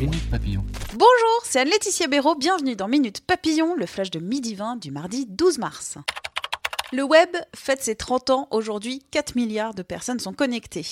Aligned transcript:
Bonjour, 0.00 1.40
c'est 1.44 1.60
Anne-Laetitia 1.60 2.06
Béraud, 2.06 2.34
bienvenue 2.34 2.74
dans 2.74 2.88
Minute 2.88 3.20
Papillon, 3.20 3.74
le 3.74 3.84
flash 3.84 4.10
de 4.10 4.18
midi 4.18 4.54
20 4.54 4.76
du 4.76 4.90
mardi 4.90 5.26
12 5.28 5.58
mars. 5.58 5.98
Le 6.90 7.02
web 7.02 7.28
fête 7.54 7.82
ses 7.82 7.96
30 7.96 8.30
ans 8.30 8.48
aujourd'hui, 8.50 9.02
4 9.10 9.36
milliards 9.36 9.74
de 9.74 9.82
personnes 9.82 10.18
sont 10.18 10.32
connectées. 10.32 10.86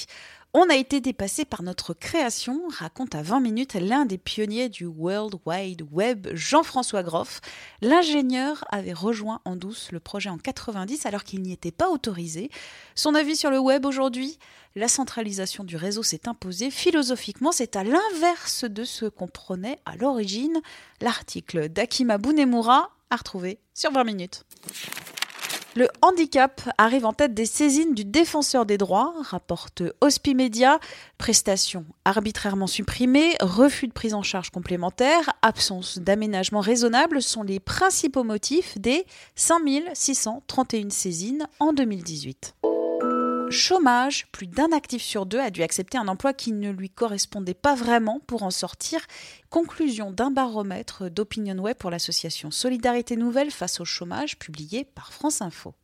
On 0.55 0.71
a 0.71 0.77
été 0.77 1.03
dépassé 1.03 1.45
par 1.45 1.63
notre 1.63 1.93
création, 1.93 2.63
raconte 2.71 3.15
à 3.15 3.21
20 3.21 3.41
minutes 3.41 3.75
l'un 3.75 4.07
des 4.07 4.17
pionniers 4.17 4.71
du 4.71 4.87
World 4.87 5.35
Wide 5.45 5.83
Web, 5.93 6.29
Jean-François 6.33 7.03
Groff. 7.03 7.43
L'ingénieur 7.83 8.65
avait 8.71 8.95
rejoint 8.95 9.43
en 9.45 9.57
douce 9.57 9.93
le 9.93 10.01
projet 10.01 10.31
en 10.31 10.39
90 10.39 11.05
alors 11.05 11.25
qu'il 11.25 11.43
n'y 11.43 11.53
était 11.53 11.71
pas 11.71 11.91
autorisé. 11.91 12.51
Son 12.95 13.15
avis 13.15 13.37
sur 13.37 13.51
le 13.51 13.59
web 13.59 13.85
aujourd'hui? 13.85 14.39
La 14.75 14.89
centralisation 14.89 15.65
du 15.65 15.77
réseau 15.77 16.03
s'est 16.03 16.27
imposée. 16.27 16.71
Philosophiquement, 16.71 17.53
c'est 17.53 17.77
à 17.77 17.85
l'inverse 17.85 18.65
de 18.65 18.85
ce 18.85 19.05
qu'on 19.05 19.29
prenait 19.29 19.79
à 19.85 19.97
l'origine. 19.97 20.63
L'article 21.03 21.69
d'Akima 21.69 22.17
Bunemura 22.17 22.91
à 23.11 23.17
retrouver 23.17 23.59
sur 23.75 23.93
20 23.93 24.05
minutes. 24.05 24.45
Le 25.79 25.87
handicap 26.03 26.69
arrive 26.77 27.07
en 27.07 27.13
tête 27.13 27.35
des 27.35 27.47
saisines 27.47 27.95
du 27.95 28.05
défenseur 28.05 28.67
des 28.67 28.79
droits, 28.79 29.15
rapporte 29.21 29.85
Hospimedia. 30.01 30.81
Prestations 31.19 31.85
arbitrairement 32.05 32.67
supprimées, 32.67 33.37
refus 33.41 33.87
de 33.87 33.93
prise 33.93 34.15
en 34.15 34.25
charge 34.25 34.51
complémentaire, 34.51 35.31
absence 35.41 36.01
d'aménagement 36.01 36.59
raisonnable 36.59 37.23
sont 37.23 37.45
les 37.45 37.61
principaux 37.61 38.25
motifs 38.25 38.77
des 38.77 39.07
5631 39.37 40.91
saisines 40.91 41.47
en 41.61 41.73
2018 41.73 42.57
chômage, 43.51 44.27
plus 44.33 44.47
d'un 44.47 44.73
actif 44.73 45.03
sur 45.03 45.27
deux 45.27 45.39
a 45.39 45.51
dû 45.51 45.63
accepter 45.63 45.99
un 45.99 46.09
emploi 46.09 46.33
qui 46.33 46.53
ne 46.53 46.71
lui 46.71 46.91
correspondait 46.91 47.55
pas 47.55 47.75
vraiment 47.75 48.21
pour 48.27 48.43
en 48.43 48.51
sortir. 48.51 49.01
Conclusion 49.51 50.11
d'un 50.11 50.31
baromètre 50.31 51.11
d'Opinion 51.11 51.59
Web 51.59 51.77
pour 51.77 51.91
l'association 51.91 52.51
Solidarité 52.51 53.17
Nouvelle 53.17 53.51
face 53.51 53.81
au 53.81 53.85
chômage 53.85 54.39
publié 54.39 54.85
par 54.85 55.13
France 55.13 55.43
Info. 55.43 55.75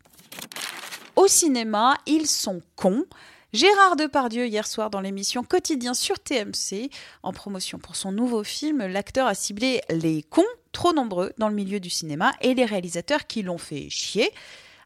Au 1.17 1.27
cinéma, 1.29 1.97
ils 2.06 2.27
sont 2.27 2.61
cons. 2.77 3.05
Gérard 3.53 3.95
Depardieu, 3.95 4.47
hier 4.47 4.67
soir 4.67 4.91
dans 4.91 5.01
l'émission 5.01 5.45
Quotidien 5.45 5.95
sur 5.95 6.19
TMC, 6.19 6.91
en 7.23 7.33
promotion 7.33 7.78
pour 7.78 7.95
son 7.95 8.11
nouveau 8.11 8.43
film, 8.43 8.84
l'acteur 8.84 9.28
a 9.28 9.34
ciblé 9.34 9.81
les 9.91 10.25
cons, 10.25 10.43
trop 10.73 10.93
nombreux 10.93 11.33
dans 11.39 11.49
le 11.49 11.55
milieu 11.55 11.78
du 11.78 11.89
cinéma, 11.89 12.33
et 12.41 12.55
les 12.55 12.65
réalisateurs 12.65 13.28
qui 13.28 13.43
l'ont 13.43 13.59
fait 13.59 13.89
chier. 13.91 14.33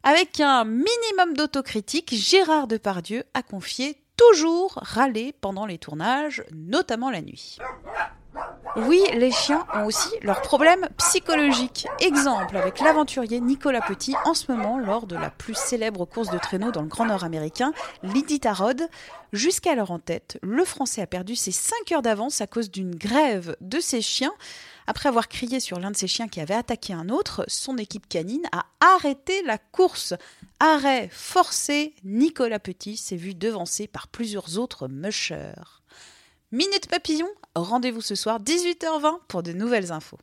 Avec 0.03 0.39
un 0.39 0.63
minimum 0.63 1.35
d'autocritique, 1.35 2.13
Gérard 2.13 2.67
Depardieu 2.67 3.23
a 3.33 3.43
confié 3.43 3.97
toujours 4.15 4.73
râler 4.81 5.33
pendant 5.41 5.65
les 5.65 5.77
tournages, 5.77 6.43
notamment 6.53 7.09
la 7.09 7.21
nuit. 7.21 7.57
Oui, 8.87 9.01
les 9.13 9.31
chiens 9.31 9.65
ont 9.73 9.85
aussi 9.85 10.09
leurs 10.21 10.41
problèmes 10.41 10.87
psychologiques. 10.97 11.87
Exemple 11.99 12.55
avec 12.55 12.79
l'aventurier 12.79 13.41
Nicolas 13.41 13.81
Petit 13.81 14.15
en 14.25 14.33
ce 14.33 14.51
moment 14.51 14.77
lors 14.77 15.07
de 15.07 15.15
la 15.15 15.29
plus 15.29 15.55
célèbre 15.55 16.05
course 16.05 16.29
de 16.29 16.37
traîneau 16.37 16.71
dans 16.71 16.81
le 16.81 16.87
Grand 16.87 17.05
Nord 17.05 17.23
américain, 17.23 17.73
l'Iditarod. 18.03 18.87
Jusqu'alors 19.33 19.91
en 19.91 19.99
tête, 19.99 20.37
le 20.41 20.63
Français 20.63 21.01
a 21.01 21.07
perdu 21.07 21.35
ses 21.35 21.51
5 21.51 21.91
heures 21.91 22.01
d'avance 22.01 22.41
à 22.41 22.47
cause 22.47 22.71
d'une 22.71 22.95
grève 22.95 23.55
de 23.61 23.79
ses 23.79 24.01
chiens. 24.01 24.33
Après 24.87 25.09
avoir 25.09 25.27
crié 25.27 25.59
sur 25.59 25.79
l'un 25.79 25.91
de 25.91 25.97
ses 25.97 26.07
chiens 26.07 26.27
qui 26.27 26.39
avait 26.39 26.53
attaqué 26.53 26.93
un 26.93 27.09
autre, 27.09 27.43
son 27.47 27.77
équipe 27.77 28.07
canine 28.07 28.47
a 28.51 28.65
arrêté 28.95 29.43
la 29.43 29.57
course. 29.57 30.13
Arrêt 30.59 31.09
forcé, 31.11 31.93
Nicolas 32.03 32.59
Petit 32.59 32.97
s'est 32.97 33.15
vu 33.15 33.35
devancé 33.35 33.87
par 33.87 34.07
plusieurs 34.07 34.57
autres 34.57 34.87
mushers. 34.87 35.81
Minute 36.51 36.89
Papillon, 36.89 37.29
rendez-vous 37.55 38.01
ce 38.01 38.15
soir 38.15 38.39
18h20 38.41 39.19
pour 39.27 39.43
de 39.43 39.53
nouvelles 39.53 39.91
infos. 39.91 40.17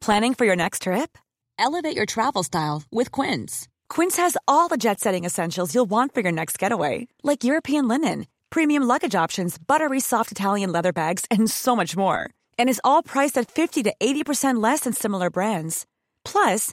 Planning 0.00 0.34
for 0.34 0.44
your 0.44 0.56
next 0.56 0.82
trip? 0.82 1.16
Elevate 1.56 1.94
your 1.94 2.04
travel 2.04 2.42
style 2.42 2.82
with 2.90 3.12
Quince. 3.12 3.68
Quince 3.88 4.16
has 4.16 4.36
all 4.48 4.66
the 4.66 4.76
jet 4.76 4.98
setting 4.98 5.24
essentials 5.24 5.72
you'll 5.72 5.88
want 5.88 6.12
for 6.12 6.22
your 6.22 6.32
next 6.32 6.58
getaway, 6.58 7.06
like 7.22 7.44
European 7.44 7.86
linen, 7.86 8.26
premium 8.50 8.82
luggage 8.82 9.14
options, 9.14 9.56
buttery 9.56 10.00
soft 10.00 10.32
Italian 10.32 10.72
leather 10.72 10.92
bags, 10.92 11.24
and 11.30 11.48
so 11.48 11.76
much 11.76 11.96
more. 11.96 12.28
And 12.58 12.68
is 12.68 12.80
all 12.82 13.04
priced 13.04 13.38
at 13.38 13.48
50 13.48 13.84
to 13.84 13.94
80% 14.00 14.60
less 14.60 14.80
than 14.80 14.92
similar 14.92 15.30
brands. 15.30 15.86
Plus, 16.24 16.72